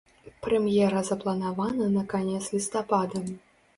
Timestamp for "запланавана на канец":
1.09-2.43